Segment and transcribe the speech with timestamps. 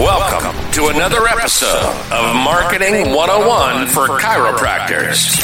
[0.00, 5.36] Welcome to another episode of Marketing 101 for Chiropractors,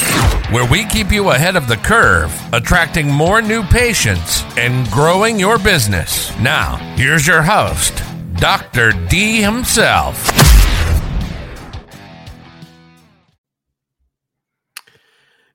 [0.51, 5.59] where we keep you ahead of the curve, attracting more new patients and growing your
[5.59, 6.35] business.
[6.39, 8.01] Now, here's your host,
[8.37, 8.93] Dr.
[9.09, 10.27] D himself.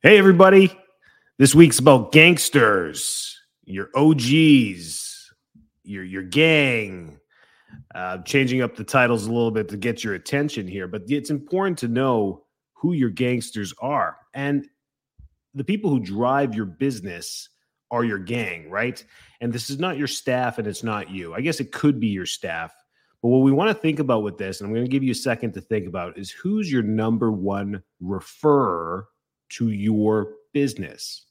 [0.01, 0.79] Hey, everybody.
[1.39, 5.33] This week's about gangsters, your OGs,
[5.83, 7.19] your, your gang,
[7.95, 11.31] uh, changing up the titles a little bit to get your attention here, but it's
[11.31, 14.17] important to know who your gangsters are.
[14.35, 14.67] And
[15.55, 17.49] the people who drive your business
[17.91, 19.05] are your gang, right?
[19.41, 21.35] And this is not your staff and it's not you.
[21.35, 22.75] I guess it could be your staff.
[23.21, 25.13] But what we want to think about with this, and I'm going to give you
[25.13, 29.05] a second to think about, is who's your number one referrer
[29.51, 31.27] to your business?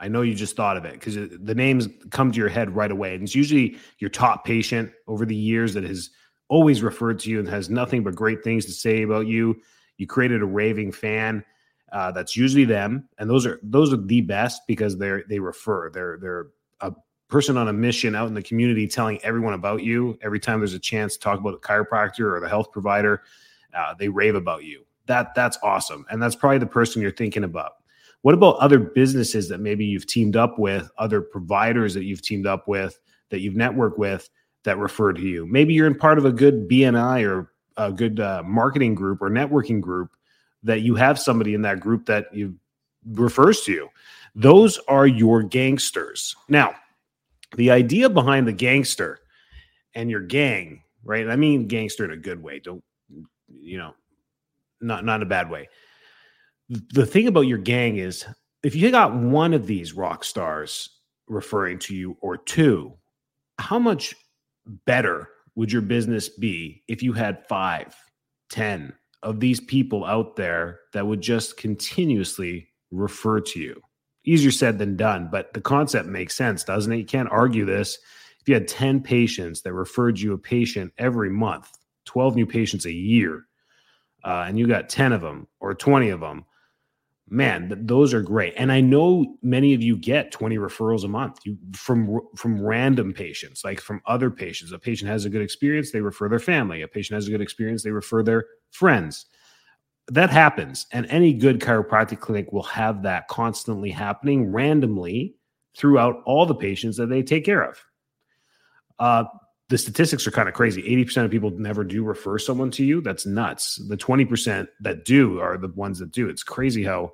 [0.00, 2.90] I know you just thought of it because the names come to your head right
[2.90, 3.14] away.
[3.14, 6.10] And it's usually your top patient over the years that has
[6.48, 9.60] always referred to you and has nothing but great things to say about you.
[9.98, 11.44] You created a raving fan.
[11.92, 15.90] Uh, that's usually them, and those are those are the best because they're they refer.
[15.90, 16.46] They're they're
[16.80, 16.92] a
[17.28, 20.16] person on a mission out in the community telling everyone about you.
[20.22, 23.22] Every time there's a chance to talk about a chiropractor or the health provider,
[23.76, 24.86] uh, they rave about you.
[25.06, 27.72] That that's awesome, and that's probably the person you're thinking about.
[28.22, 32.46] What about other businesses that maybe you've teamed up with, other providers that you've teamed
[32.46, 32.98] up with,
[33.30, 34.28] that you've networked with
[34.64, 35.46] that refer to you?
[35.46, 39.30] Maybe you're in part of a good BNI or a good uh, marketing group or
[39.30, 40.10] networking group
[40.62, 42.54] that you have somebody in that group that you
[43.06, 43.88] refers to you.
[44.34, 46.36] Those are your gangsters.
[46.48, 46.74] Now,
[47.56, 49.20] the idea behind the gangster
[49.94, 51.26] and your gang, right?
[51.28, 52.60] I mean gangster in a good way.
[52.60, 52.84] Don't
[53.48, 53.94] you know,
[54.82, 55.68] not not in a bad way
[56.70, 58.24] the thing about your gang is
[58.62, 60.88] if you got one of these rock stars
[61.26, 62.94] referring to you or two,
[63.58, 64.14] how much
[64.86, 67.94] better would your business be if you had five,
[68.50, 73.82] ten of these people out there that would just continuously refer to you?
[74.24, 76.98] Easier said than done, but the concept makes sense, doesn't it?
[76.98, 77.98] You can't argue this.
[78.40, 81.68] If you had 10 patients that referred you a patient every month,
[82.04, 83.46] 12 new patients a year,
[84.24, 86.44] uh, and you got 10 of them or 20 of them,
[87.30, 88.52] man those are great.
[88.56, 91.38] And i know many of you get 20 referrals a month.
[91.44, 94.72] You from from random patients like from other patients.
[94.72, 96.82] A patient has a good experience they refer their family.
[96.82, 99.26] A patient has a good experience they refer their friends.
[100.08, 105.36] That happens and any good chiropractic clinic will have that constantly happening randomly
[105.76, 107.78] throughout all the patients that they take care of.
[108.98, 109.24] Uh,
[109.70, 110.82] the statistics are kind of crazy.
[110.82, 113.00] 80% of people never do refer someone to you.
[113.00, 113.76] That's nuts.
[113.88, 116.28] The 20% that do are the ones that do.
[116.28, 117.12] It's crazy how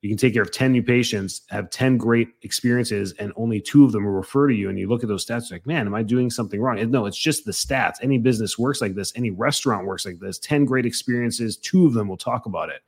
[0.00, 3.84] you can take care of 10 new patients, have 10 great experiences, and only two
[3.84, 4.70] of them will refer to you.
[4.70, 6.90] And you look at those stats, like, man, am I doing something wrong?
[6.90, 7.96] No, it's just the stats.
[8.00, 10.38] Any business works like this, any restaurant works like this.
[10.38, 12.80] 10 great experiences, two of them will talk about it.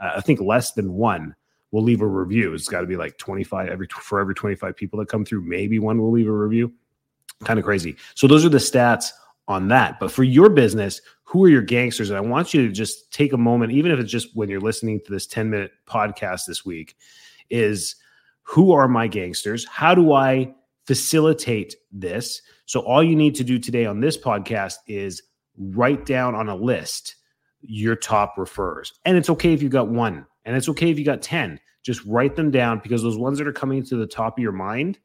[0.00, 1.36] Uh, I think less than one
[1.70, 2.52] will leave a review.
[2.54, 5.78] It's got to be like 25 every for every 25 people that come through, maybe
[5.78, 6.72] one will leave a review
[7.42, 7.96] kind of crazy.
[8.14, 9.06] So those are the stats
[9.48, 9.98] on that.
[10.00, 12.10] But for your business, who are your gangsters?
[12.10, 14.60] And I want you to just take a moment, even if it's just when you're
[14.60, 16.96] listening to this 10 minute podcast this week,
[17.50, 17.96] is
[18.42, 19.66] who are my gangsters?
[19.66, 20.54] How do I
[20.86, 22.40] facilitate this?
[22.66, 25.22] So all you need to do today on this podcast is
[25.56, 27.16] write down on a list
[27.66, 28.92] your top refers.
[29.04, 31.58] And it's okay if you got one, and it's okay if you got 10.
[31.82, 34.52] Just write them down because those ones that are coming to the top of your
[34.52, 34.98] mind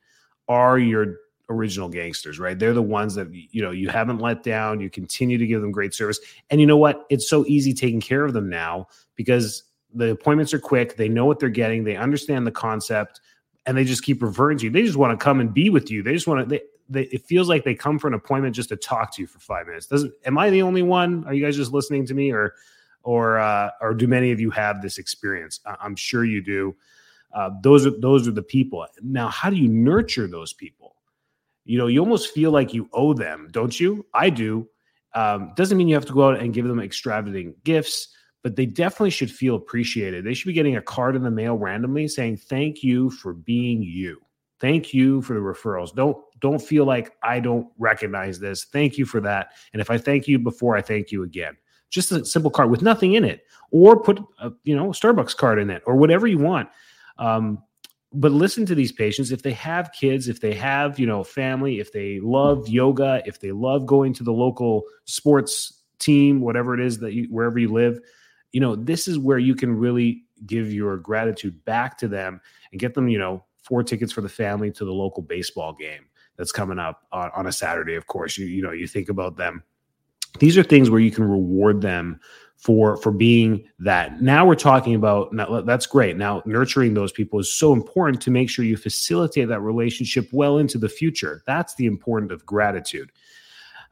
[0.47, 1.15] are your
[1.49, 2.57] original gangsters, right?
[2.57, 4.79] They're the ones that you know you haven't let down.
[4.79, 7.05] You continue to give them great service, and you know what?
[7.09, 10.95] It's so easy taking care of them now because the appointments are quick.
[10.95, 11.83] They know what they're getting.
[11.83, 13.19] They understand the concept,
[13.65, 14.69] and they just keep referring to you.
[14.69, 16.03] They just want to come and be with you.
[16.03, 16.55] They just want to.
[16.55, 16.61] They,
[16.91, 19.39] they, it feels like they come for an appointment just to talk to you for
[19.39, 19.85] five minutes.
[19.87, 20.13] Doesn't?
[20.25, 21.23] Am I the only one?
[21.25, 22.55] Are you guys just listening to me, or
[23.03, 25.59] or uh, or do many of you have this experience?
[25.65, 26.75] I'm sure you do.
[27.33, 28.85] Uh, those are those are the people.
[29.03, 30.78] Now, how do you nurture those people?
[31.69, 34.03] You know, you almost feel like you owe them, don't you?
[34.15, 34.67] I do.
[35.13, 38.07] Um, doesn't mean you have to go out and give them extravagant gifts,
[38.41, 40.25] but they definitely should feel appreciated.
[40.25, 43.83] They should be getting a card in the mail randomly saying, Thank you for being
[43.83, 44.19] you.
[44.59, 45.93] Thank you for the referrals.
[45.93, 48.63] Don't don't feel like I don't recognize this.
[48.63, 49.51] Thank you for that.
[49.71, 51.55] And if I thank you before, I thank you again.
[51.91, 55.59] Just a simple card with nothing in it, or put a you know Starbucks card
[55.59, 56.67] in it, or whatever you want.
[57.19, 57.61] Um,
[58.11, 59.31] but listen to these patients.
[59.31, 63.39] If they have kids if they have you know family if they love yoga if
[63.39, 67.71] they love going to the local sports team whatever it is that you wherever you
[67.71, 67.99] live
[68.51, 72.39] you know this is where you can really give your gratitude back to them
[72.71, 76.05] and get them you know four tickets for the family to the local baseball game
[76.37, 78.37] that's coming up on, on a saturday of course.
[78.37, 79.63] You you know you think about them
[80.37, 82.19] These are things where you can reward them
[82.57, 84.21] for for being that.
[84.21, 86.17] Now we're talking about now, that's great.
[86.17, 90.57] Now nurturing those people is so important to make sure you facilitate that relationship well
[90.57, 91.41] into the future.
[91.47, 93.11] That's the important of gratitude.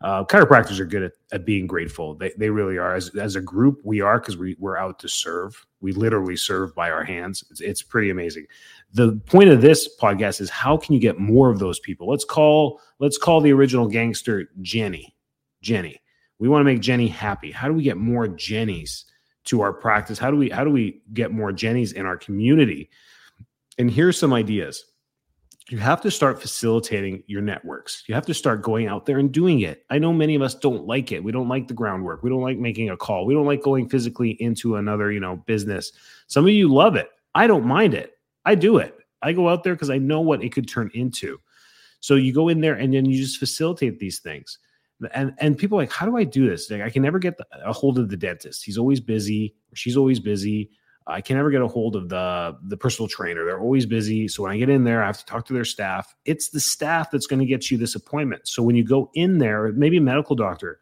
[0.02, 2.14] Uh, chiropractors are good at, at being grateful.
[2.14, 2.94] They, they really are.
[2.94, 5.66] As, as a group, we are because we, we're out to serve.
[5.82, 7.44] We literally serve by our hands.
[7.50, 8.46] It's, it's pretty amazing.
[8.94, 12.08] The point of this podcast is how can you get more of those people?
[12.08, 15.16] Let's call let's call the original gangster Jenny.
[15.62, 16.00] Jenny.
[16.40, 17.52] We want to make Jenny happy.
[17.52, 19.06] How do we get more Jennies
[19.46, 20.20] to our practice?
[20.20, 22.90] How do we how do we get more Jennies in our community?
[23.78, 24.84] And here's some ideas
[25.70, 28.04] you have to start facilitating your networks.
[28.08, 29.84] You have to start going out there and doing it.
[29.90, 31.24] I know many of us don't like it.
[31.24, 32.24] We don't like the groundwork.
[32.24, 33.26] We don't like making a call.
[33.26, 35.92] We don't like going physically into another, you know, business.
[36.28, 37.10] Some of you love it.
[37.36, 38.18] I don't mind it.
[38.46, 38.98] I do it.
[39.22, 41.40] I go out there because I know what it could turn into.
[42.00, 44.60] So you go in there and then you just facilitate these things.
[45.14, 46.70] And and people like, how do I do this?
[46.72, 48.66] Like, I can never get the, a hold of the dentist.
[48.66, 49.56] He's always busy.
[49.74, 50.72] She's always busy.
[51.10, 53.46] I can never get a hold of the the personal trainer.
[53.46, 54.28] They're always busy.
[54.28, 56.16] So when I get in there, I have to talk to their staff.
[56.26, 58.48] It's the staff that's going to get you this appointment.
[58.48, 60.80] So when you go in there, maybe a medical doctor.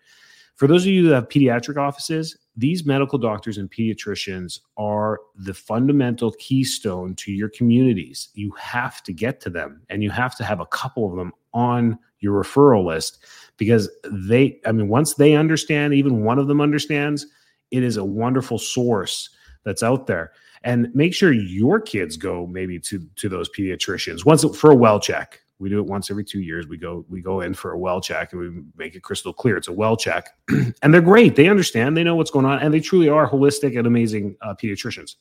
[0.56, 5.53] For those of you that have pediatric offices, these medical doctors and pediatricians are the
[5.53, 8.29] fundamental keystone to your communities.
[8.33, 11.33] You have to get to them and you have to have a couple of them
[11.53, 13.24] on your referral list
[13.57, 17.25] because they, I mean, once they understand, even one of them understands,
[17.72, 19.30] it is a wonderful source
[19.63, 20.33] that's out there.
[20.63, 24.25] And make sure your kids go maybe to to those pediatricians.
[24.25, 25.42] Once for a well check.
[25.57, 26.68] We do it once every two years.
[26.68, 29.57] We go we go in for a well check and we make it crystal clear.
[29.57, 30.30] It's a well check.
[30.81, 31.36] And they're great.
[31.36, 31.95] They understand.
[31.95, 32.60] They know what's going on.
[32.60, 35.16] And they truly are holistic and amazing uh, pediatricians.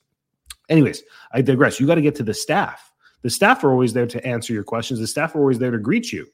[0.71, 1.03] Anyways
[1.33, 1.79] i digress.
[1.79, 2.91] You got to get to the staff.
[3.23, 4.99] The staff are always there to answer your questions.
[4.99, 6.27] The staff are always there to greet you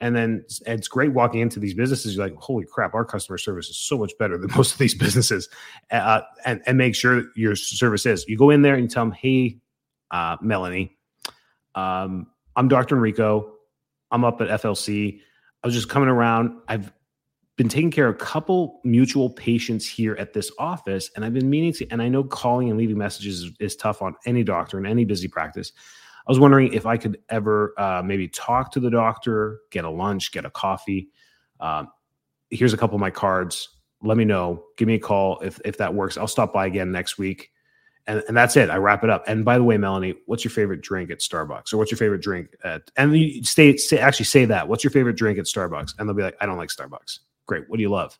[0.00, 2.16] and then it's great walking into these businesses.
[2.16, 4.94] You're like, holy crap, our customer service is so much better than most of these
[4.94, 5.48] businesses.
[5.90, 8.26] Uh, and, and make sure your service is.
[8.28, 9.58] You go in there and tell them, hey,
[10.10, 10.96] uh, Melanie,
[11.74, 12.26] um,
[12.56, 12.96] I'm Dr.
[12.96, 13.52] Enrico.
[14.10, 15.20] I'm up at FLC.
[15.62, 16.56] I was just coming around.
[16.68, 16.92] I've
[17.56, 21.48] been taking care of a couple mutual patients here at this office, and I've been
[21.48, 24.78] meaning to, and I know calling and leaving messages is, is tough on any doctor
[24.78, 25.72] in any busy practice.
[26.26, 29.90] I was wondering if I could ever uh, maybe talk to the doctor, get a
[29.90, 31.10] lunch, get a coffee.
[31.60, 31.88] Um,
[32.50, 33.68] here's a couple of my cards.
[34.02, 34.64] Let me know.
[34.76, 36.16] Give me a call if if that works.
[36.16, 37.50] I'll stop by again next week.
[38.06, 38.68] And, and that's it.
[38.68, 39.24] I wrap it up.
[39.26, 42.20] And by the way, Melanie, what's your favorite drink at Starbucks, or what's your favorite
[42.20, 42.82] drink at?
[42.96, 44.68] And you stay, say actually say that.
[44.68, 45.94] What's your favorite drink at Starbucks?
[45.98, 47.20] And they'll be like, I don't like Starbucks.
[47.46, 47.64] Great.
[47.68, 48.18] What do you love?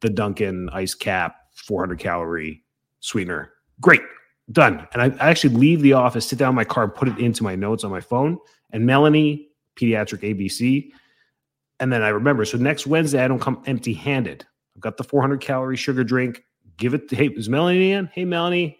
[0.00, 2.64] The Dunkin' Ice Cap, 400 calorie
[3.00, 3.52] sweetener.
[3.78, 4.00] Great
[4.52, 4.86] done.
[4.92, 7.56] And I, actually leave the office, sit down in my car, put it into my
[7.56, 8.38] notes on my phone,
[8.70, 10.90] and Melanie, pediatric ABC.
[11.80, 12.44] And then I remember.
[12.44, 14.44] So next Wednesday, I don't come empty handed.
[14.74, 16.42] I've got the 400 calorie sugar drink.
[16.76, 18.06] Give it to, hey, is Melanie in?
[18.06, 18.78] Hey, Melanie.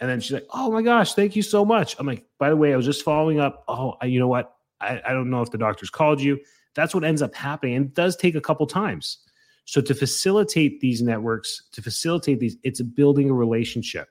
[0.00, 1.96] And then she's like, oh my gosh, thank you so much.
[1.98, 3.64] I'm like, by the way, I was just following up.
[3.68, 4.54] Oh, I, you know what?
[4.80, 6.38] I, I don't know if the doctor's called you.
[6.74, 7.74] That's what ends up happening.
[7.76, 9.18] And it does take a couple times.
[9.64, 14.08] So to facilitate these networks, to facilitate these, it's building a relationship.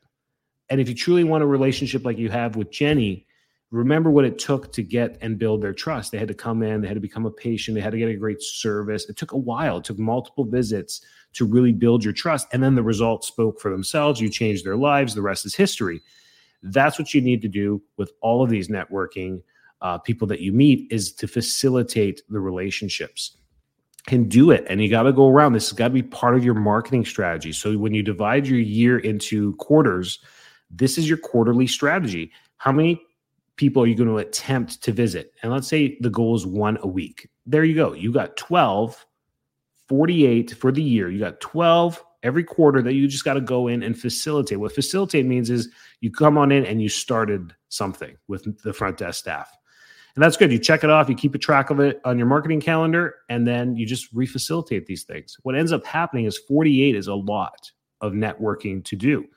[0.69, 3.25] And if you truly want a relationship like you have with Jenny,
[3.71, 6.11] remember what it took to get and build their trust.
[6.11, 8.09] They had to come in, they had to become a patient, they had to get
[8.09, 9.09] a great service.
[9.09, 11.01] It took a while, it took multiple visits
[11.33, 12.47] to really build your trust.
[12.53, 14.21] And then the results spoke for themselves.
[14.21, 16.01] You changed their lives, the rest is history.
[16.63, 19.41] That's what you need to do with all of these networking
[19.81, 23.37] uh, people that you meet is to facilitate the relationships
[24.09, 24.65] and do it.
[24.69, 25.53] And you got to go around.
[25.53, 27.51] This has got to be part of your marketing strategy.
[27.51, 30.19] So when you divide your year into quarters,
[30.69, 32.31] this is your quarterly strategy.
[32.57, 33.01] How many
[33.55, 35.33] people are you going to attempt to visit?
[35.41, 37.29] And let's say the goal is one a week.
[37.45, 37.93] There you go.
[37.93, 39.05] You got 12,
[39.87, 41.09] 48 for the year.
[41.09, 44.59] You got 12 every quarter that you just got to go in and facilitate.
[44.59, 45.69] What facilitate means is
[46.01, 49.51] you come on in and you started something with the front desk staff.
[50.15, 50.51] And that's good.
[50.51, 53.47] You check it off, you keep a track of it on your marketing calendar, and
[53.47, 55.37] then you just refacilitate these things.
[55.43, 57.71] What ends up happening is 48 is a lot
[58.01, 59.27] of networking to do.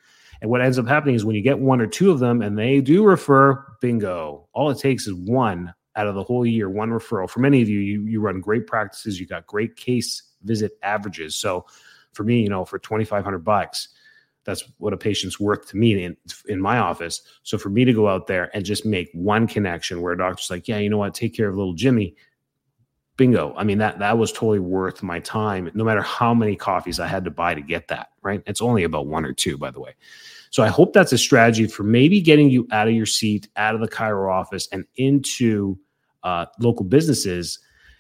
[0.41, 2.59] And what ends up happening is when you get one or two of them and
[2.59, 4.49] they do refer, bingo.
[4.53, 7.29] All it takes is one out of the whole year, one referral.
[7.29, 11.37] For many of you, you, you run great practices, you got great case visit averages.
[11.37, 11.67] So
[12.13, 13.89] for me, you know, for 2,500 bucks,
[14.45, 16.17] that's what a patient's worth to me in,
[16.49, 17.21] in my office.
[17.43, 20.51] So for me to go out there and just make one connection where a doctor's
[20.51, 22.17] like, yeah, you know what, take care of little Jimmy.
[23.21, 23.53] Bingo.
[23.55, 27.07] I mean, that that was totally worth my time, no matter how many coffees I
[27.07, 28.43] had to buy to get that, right?
[28.47, 29.95] It's only about one or two, by the way.
[30.49, 33.75] So I hope that's a strategy for maybe getting you out of your seat, out
[33.75, 35.79] of the chiro office, and into
[36.23, 37.59] uh, local businesses.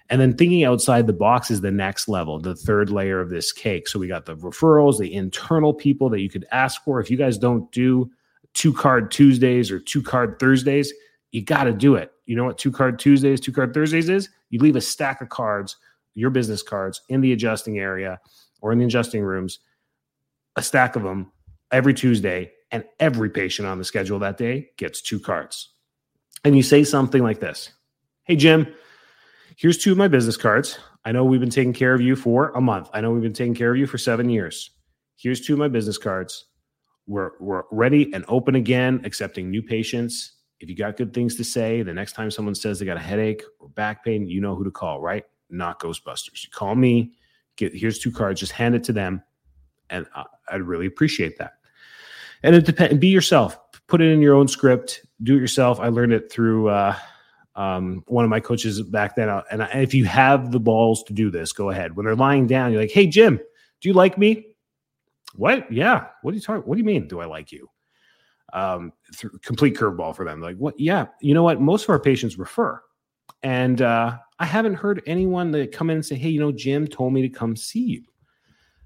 [0.08, 3.52] And then thinking outside the box is the next level, the third layer of this
[3.52, 3.88] cake.
[3.88, 6.98] So we got the referrals, the internal people that you could ask for.
[6.98, 8.10] If you guys don't do
[8.54, 10.94] two card Tuesdays or two card Thursdays,
[11.30, 12.10] you got to do it.
[12.30, 14.28] You know what two card Tuesdays, two card Thursdays is?
[14.50, 15.74] You leave a stack of cards,
[16.14, 18.20] your business cards, in the adjusting area
[18.62, 19.58] or in the adjusting rooms,
[20.54, 21.32] a stack of them
[21.72, 25.70] every Tuesday, and every patient on the schedule that day gets two cards.
[26.44, 27.72] And you say something like this
[28.22, 28.72] Hey, Jim,
[29.56, 30.78] here's two of my business cards.
[31.04, 32.90] I know we've been taking care of you for a month.
[32.94, 34.70] I know we've been taking care of you for seven years.
[35.16, 36.44] Here's two of my business cards.
[37.08, 40.36] We're, we're ready and open again, accepting new patients.
[40.60, 43.00] If you got good things to say, the next time someone says they got a
[43.00, 45.24] headache or back pain, you know who to call, right?
[45.48, 46.44] Not Ghostbusters.
[46.44, 47.12] You call me,
[47.56, 49.22] get here's two cards, just hand it to them.
[49.88, 51.54] And I, I'd really appreciate that.
[52.42, 55.80] And it depends, be yourself, put it in your own script, do it yourself.
[55.80, 56.96] I learned it through, uh,
[57.56, 59.28] um, one of my coaches back then.
[59.28, 61.96] Uh, and if you have the balls to do this, go ahead.
[61.96, 63.38] When they're lying down, you're like, "Hey, Jim,
[63.80, 64.46] do you like me?"
[65.34, 65.70] What?
[65.70, 66.06] Yeah.
[66.22, 66.62] What are you talking?
[66.62, 67.08] What do you mean?
[67.08, 67.68] Do I like you?
[68.52, 70.40] Um, th- complete curveball for them.
[70.40, 70.78] Like, what?
[70.78, 71.06] Yeah.
[71.20, 71.60] You know what?
[71.60, 72.80] Most of our patients refer,
[73.42, 76.86] and uh, I haven't heard anyone that come in and say, "Hey, you know, Jim
[76.86, 78.04] told me to come see you."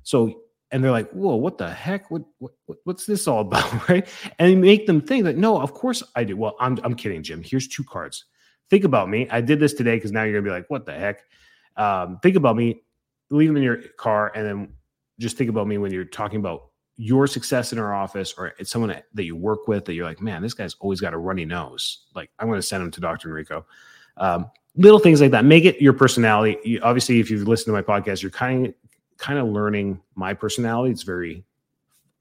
[0.02, 2.10] So, and they're like, "Whoa, what the heck?
[2.10, 2.52] What, what
[2.84, 4.08] what's this all about?" Right?
[4.38, 6.36] And make them think that, no, of course I do.
[6.36, 7.42] Well, I'm I'm kidding, Jim.
[7.42, 8.24] Here's two cards
[8.70, 9.28] think about me.
[9.30, 11.22] I did this today because now you're gonna be like, what the heck?
[11.76, 12.82] Um, think about me.
[13.30, 14.72] Leave them in your car, and then
[15.18, 18.70] just think about me when you're talking about your success in our office or it's
[18.70, 21.44] someone that you work with that you're like, man, this guy's always got a runny
[21.44, 22.06] nose.
[22.14, 23.28] Like, I'm going to send him to Dr.
[23.28, 23.66] Enrico.
[24.16, 25.44] Um, little things like that.
[25.44, 26.56] Make it your personality.
[26.64, 28.72] You, obviously, if you've listened to my podcast, you're kind
[29.16, 30.92] kind of learning my personality.
[30.92, 31.44] It's very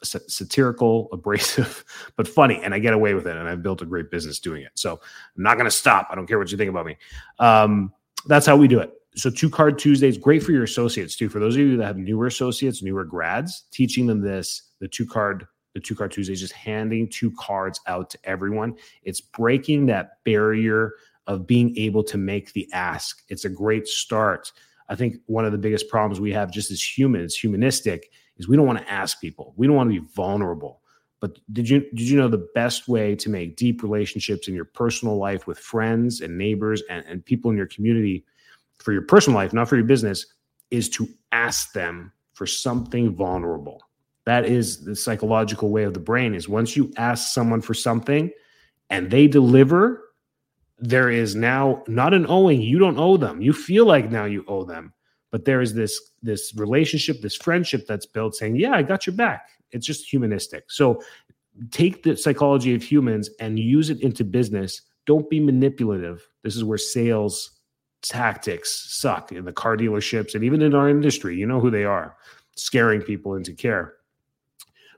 [0.04, 1.84] satirical, abrasive,
[2.16, 2.60] but funny.
[2.64, 3.36] And I get away with it.
[3.36, 4.72] And I've built a great business doing it.
[4.76, 5.00] So
[5.38, 6.08] I'm not going to stop.
[6.12, 6.98] I don't care what you think about me.
[7.40, 7.94] Um,
[8.26, 8.92] that's how we do it.
[9.16, 11.30] So two card Tuesdays, great for your associates too.
[11.30, 15.06] For those of you that have newer associates, newer grads, teaching them this, the two
[15.06, 18.76] card, the two card Tuesdays, just handing two cards out to everyone.
[19.04, 20.94] It's breaking that barrier
[21.28, 23.24] of being able to make the ask.
[23.30, 24.52] It's a great start.
[24.90, 28.56] I think one of the biggest problems we have just as humans, humanistic, is we
[28.56, 29.54] don't want to ask people.
[29.56, 30.82] We don't want to be vulnerable.
[31.22, 34.66] But did you did you know the best way to make deep relationships in your
[34.66, 38.26] personal life with friends and neighbors and, and people in your community
[38.78, 40.26] for your personal life, not for your business,
[40.72, 43.82] is to ask them for something vulnerable.
[44.26, 48.32] That is the psychological way of the brain is once you ask someone for something
[48.90, 50.10] and they deliver,
[50.80, 52.62] there is now not an owing.
[52.62, 53.42] You don't owe them.
[53.42, 54.94] You feel like now you owe them
[55.34, 59.16] but there is this this relationship this friendship that's built saying yeah i got your
[59.16, 61.02] back it's just humanistic so
[61.72, 66.64] take the psychology of humans and use it into business don't be manipulative this is
[66.64, 67.60] where sales
[68.04, 71.84] tactics suck in the car dealerships and even in our industry you know who they
[71.86, 72.16] are
[72.56, 73.96] scaring people into care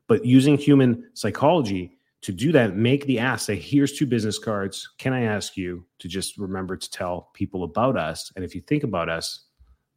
[0.07, 4.89] but using human psychology to do that make the ask say here's two business cards
[4.97, 8.61] can i ask you to just remember to tell people about us and if you
[8.61, 9.45] think about us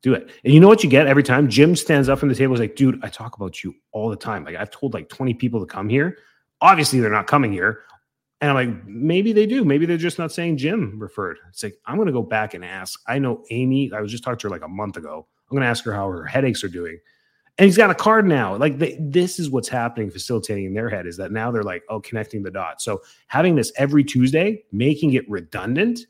[0.02, 0.30] do it.
[0.44, 1.48] And you know what you get every time?
[1.48, 4.16] Jim stands up from the table is like, dude, I talk about you all the
[4.16, 4.44] time.
[4.44, 6.18] Like I've told like 20 people to come here.
[6.60, 7.82] Obviously, they're not coming here.
[8.40, 9.64] And I'm like, maybe they do.
[9.64, 11.38] Maybe they're just not saying Jim referred.
[11.48, 13.00] It's like, I'm going to go back and ask.
[13.06, 15.26] I know Amy, I was just talking to her like a month ago.
[15.50, 16.98] I'm going to ask her how her headaches are doing.
[17.58, 18.54] And he's got a card now.
[18.54, 21.82] Like they, this is what's happening, facilitating in their head is that now they're like,
[21.88, 22.84] oh, connecting the dots.
[22.84, 26.06] So having this every Tuesday, making it redundant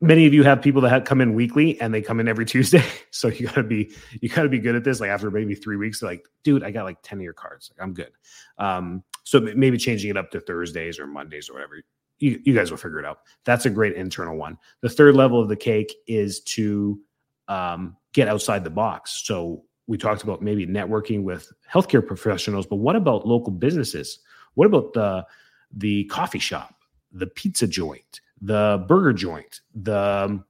[0.00, 2.46] many of you have people that have come in weekly and they come in every
[2.46, 2.84] Tuesday.
[3.10, 5.00] So you gotta be you gotta be good at this.
[5.00, 7.70] Like after maybe three weeks, they're like, dude, I got like 10 of your cards.
[7.72, 8.12] Like I'm good.
[8.58, 11.82] Um, so maybe changing it up to Thursdays or Mondays or whatever.
[12.18, 13.18] You, you guys will figure it out.
[13.44, 14.56] That's a great internal one.
[14.80, 16.98] The third level of the cake is to
[17.46, 19.20] um, get outside the box.
[19.26, 24.20] So we talked about maybe networking with healthcare professionals, but what about local businesses?
[24.54, 25.26] What about the
[25.72, 26.74] the coffee shop,
[27.12, 30.42] the pizza joint, the burger joint, the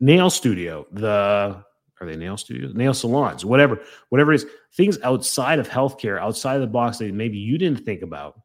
[0.00, 1.64] nail studio, the
[2.00, 6.56] are they nail studios, nail salons, whatever, whatever it is, things outside of healthcare, outside
[6.56, 8.40] of the box that maybe you didn't think about.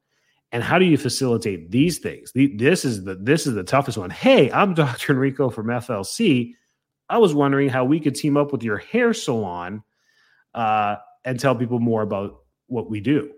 [0.53, 2.31] And how do you facilitate these things?
[2.35, 4.09] This is the this is the toughest one.
[4.09, 5.13] Hey, I'm Dr.
[5.13, 6.53] Enrico from FLC.
[7.09, 9.83] I was wondering how we could team up with your hair salon
[10.53, 13.31] uh, and tell people more about what we do.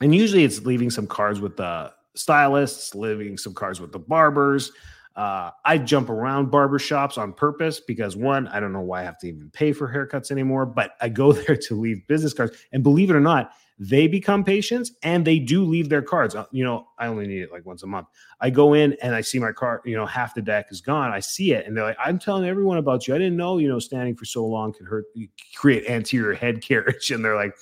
[0.00, 4.72] And usually, it's leaving some cards with the stylists, leaving some cards with the barbers.
[5.16, 9.04] Uh, I jump around barber shops on purpose because one, I don't know why I
[9.04, 12.56] have to even pay for haircuts anymore, but I go there to leave business cards.
[12.72, 16.34] And believe it or not, they become patients and they do leave their cards.
[16.34, 18.08] Uh, you know, I only need it like once a month.
[18.40, 21.12] I go in and I see my card, you know, half the deck is gone.
[21.12, 23.14] I see it and they're like, I'm telling everyone about you.
[23.14, 25.06] I didn't know, you know, standing for so long can hurt,
[25.54, 27.10] create anterior head carriage.
[27.12, 27.54] And they're like,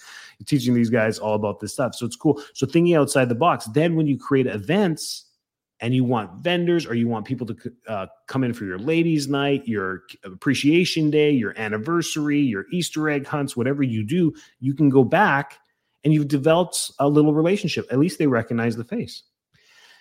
[0.44, 1.94] teaching these guys all about this stuff.
[1.94, 2.42] So it's cool.
[2.52, 3.66] So thinking outside the box.
[3.66, 5.25] Then when you create events,
[5.80, 7.56] and you want vendors or you want people to
[7.86, 13.26] uh, come in for your ladies' night, your appreciation day, your anniversary, your Easter egg
[13.26, 15.58] hunts, whatever you do, you can go back
[16.04, 17.86] and you've developed a little relationship.
[17.90, 19.24] At least they recognize the face.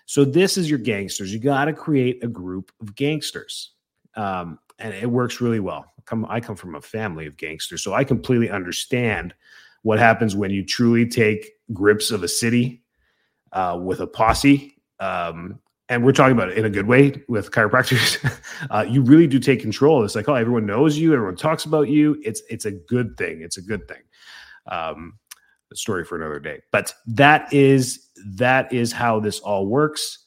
[0.05, 1.33] So this is your gangsters.
[1.33, 3.71] You got to create a group of gangsters,
[4.15, 5.91] um, and it works really well.
[6.05, 9.33] Come, I come from a family of gangsters, so I completely understand
[9.81, 12.83] what happens when you truly take grips of a city
[13.51, 14.75] uh, with a posse.
[14.99, 18.17] Um, and we're talking about it in a good way with chiropractors.
[18.71, 20.03] uh, you really do take control.
[20.03, 22.19] It's like, oh, everyone knows you, everyone talks about you.
[22.23, 23.41] It's it's a good thing.
[23.41, 24.01] It's a good thing.
[24.67, 25.19] Um,
[25.73, 26.61] story for another day.
[26.71, 30.19] But that is that is how this all works.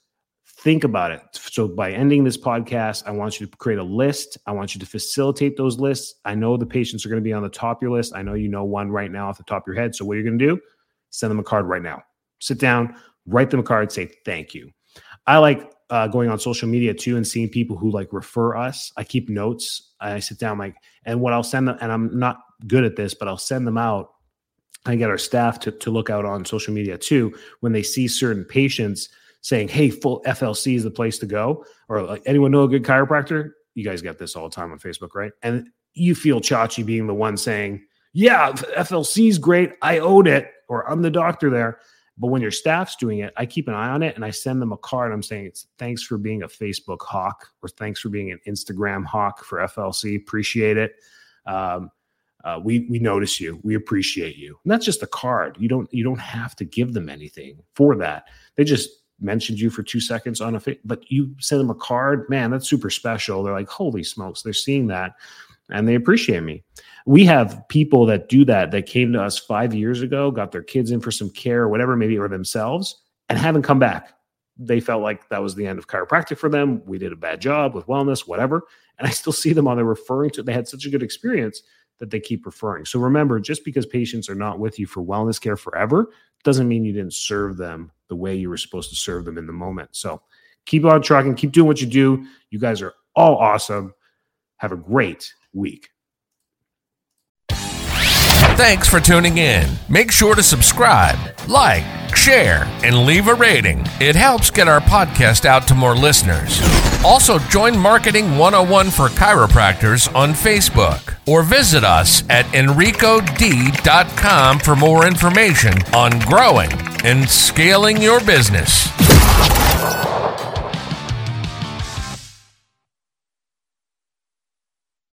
[0.60, 1.22] Think about it.
[1.32, 4.38] So by ending this podcast, I want you to create a list.
[4.46, 6.16] I want you to facilitate those lists.
[6.24, 8.12] I know the patients are going to be on the top of your list.
[8.14, 9.94] I know you know one right now off the top of your head.
[9.94, 10.60] So what are you're going to do?
[11.10, 12.02] Send them a card right now.
[12.40, 12.96] Sit down,
[13.26, 14.72] write them a card, say thank you.
[15.28, 18.92] I like uh, going on social media too and seeing people who like refer us.
[18.96, 19.92] I keep notes.
[20.00, 23.14] I sit down like, and what I'll send them, and I'm not good at this,
[23.14, 24.10] but I'll send them out
[24.86, 28.08] I get our staff to, to look out on social media too when they see
[28.08, 29.08] certain patients
[29.42, 32.84] saying, Hey, full FLC is the place to go, or like anyone know a good
[32.84, 33.50] chiropractor?
[33.74, 35.32] You guys get this all the time on Facebook, right?
[35.42, 39.72] And you feel Chachi being the one saying, Yeah, FLC is great.
[39.82, 41.80] I own it, or I'm the doctor there.
[42.18, 44.60] But when your staff's doing it, I keep an eye on it and I send
[44.60, 45.12] them a card.
[45.12, 49.44] I'm saying thanks for being a Facebook hawk or thanks for being an Instagram hawk
[49.44, 50.16] for FLC.
[50.16, 50.96] Appreciate it.
[51.46, 51.90] Um,
[52.44, 55.92] uh, we we notice you we appreciate you and that's just a card you don't
[55.92, 60.00] you don't have to give them anything for that they just mentioned you for two
[60.00, 63.52] seconds on a fa- but you send them a card man that's super special they're
[63.52, 65.14] like holy smokes they're seeing that
[65.70, 66.62] and they appreciate me
[67.08, 70.62] we have people that do that that came to us five years ago got their
[70.62, 74.12] kids in for some care or whatever maybe or themselves and haven't come back
[74.60, 77.40] they felt like that was the end of chiropractic for them we did a bad
[77.40, 78.64] job with wellness whatever
[78.98, 81.62] and i still see them on there referring to they had such a good experience
[81.98, 82.84] that they keep referring.
[82.84, 86.10] So remember, just because patients are not with you for wellness care forever
[86.44, 89.46] doesn't mean you didn't serve them the way you were supposed to serve them in
[89.46, 89.90] the moment.
[89.92, 90.22] So
[90.64, 92.24] keep on trucking, keep doing what you do.
[92.50, 93.94] You guys are all awesome.
[94.58, 95.90] Have a great week.
[98.58, 99.70] Thanks for tuning in.
[99.88, 101.16] Make sure to subscribe,
[101.46, 101.84] like,
[102.16, 103.84] share, and leave a rating.
[104.00, 106.60] It helps get our podcast out to more listeners.
[107.04, 115.06] Also, join Marketing 101 for Chiropractors on Facebook or visit us at enricod.com for more
[115.06, 116.72] information on growing
[117.04, 118.88] and scaling your business.